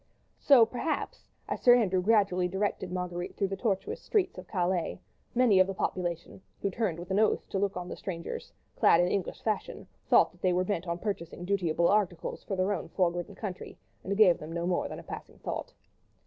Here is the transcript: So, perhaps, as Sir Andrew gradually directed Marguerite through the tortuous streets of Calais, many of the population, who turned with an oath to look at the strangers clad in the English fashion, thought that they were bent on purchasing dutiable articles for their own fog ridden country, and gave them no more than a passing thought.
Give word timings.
So, 0.39 0.65
perhaps, 0.65 1.27
as 1.47 1.61
Sir 1.61 1.75
Andrew 1.75 2.01
gradually 2.01 2.47
directed 2.47 2.91
Marguerite 2.91 3.37
through 3.37 3.49
the 3.49 3.55
tortuous 3.55 4.01
streets 4.01 4.39
of 4.39 4.47
Calais, 4.47 4.99
many 5.35 5.59
of 5.59 5.67
the 5.67 5.75
population, 5.75 6.41
who 6.63 6.71
turned 6.71 6.97
with 6.97 7.11
an 7.11 7.19
oath 7.19 7.47
to 7.49 7.59
look 7.59 7.77
at 7.77 7.87
the 7.87 7.95
strangers 7.95 8.51
clad 8.75 8.99
in 8.99 9.05
the 9.05 9.11
English 9.11 9.43
fashion, 9.43 9.85
thought 10.09 10.31
that 10.31 10.41
they 10.41 10.53
were 10.53 10.63
bent 10.65 10.87
on 10.87 10.97
purchasing 10.97 11.45
dutiable 11.45 11.87
articles 11.87 12.43
for 12.43 12.55
their 12.55 12.73
own 12.73 12.89
fog 12.89 13.15
ridden 13.15 13.35
country, 13.35 13.77
and 14.03 14.17
gave 14.17 14.39
them 14.39 14.51
no 14.53 14.65
more 14.65 14.87
than 14.87 14.97
a 14.97 15.03
passing 15.03 15.37
thought. 15.37 15.71